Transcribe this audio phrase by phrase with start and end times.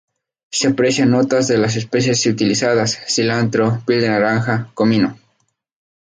[0.51, 5.15] Se aprecian notas de las especias utilizadas: cilantro, piel de naranja, comino.